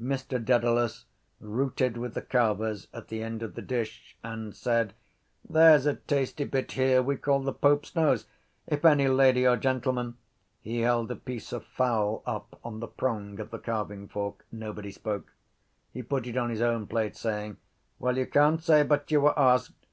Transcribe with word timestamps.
Mr 0.00 0.42
Dedalus 0.42 1.04
rooted 1.40 1.98
with 1.98 2.14
the 2.14 2.22
carvers 2.22 2.88
at 2.94 3.08
the 3.08 3.22
end 3.22 3.42
of 3.42 3.54
the 3.54 3.60
dish 3.60 4.16
and 4.22 4.56
said: 4.56 4.94
—There’s 5.46 5.84
a 5.84 5.96
tasty 5.96 6.44
bit 6.44 6.72
here 6.72 7.02
we 7.02 7.18
call 7.18 7.40
the 7.42 7.52
pope’s 7.52 7.94
nose. 7.94 8.24
If 8.66 8.82
any 8.86 9.08
lady 9.08 9.46
or 9.46 9.58
gentleman... 9.58 10.16
He 10.62 10.80
held 10.80 11.10
a 11.10 11.16
piece 11.16 11.52
of 11.52 11.64
fowl 11.66 12.22
up 12.24 12.58
on 12.64 12.80
the 12.80 12.88
prong 12.88 13.38
of 13.40 13.50
the 13.50 13.58
carvingfork. 13.58 14.46
Nobody 14.50 14.90
spoke. 14.90 15.34
He 15.92 16.02
put 16.02 16.26
it 16.26 16.38
on 16.38 16.48
his 16.48 16.62
own 16.62 16.86
plate, 16.86 17.14
saying: 17.14 17.58
—Well, 17.98 18.16
you 18.16 18.24
can’t 18.24 18.62
say 18.62 18.84
but 18.84 19.10
you 19.10 19.20
were 19.20 19.38
asked. 19.38 19.86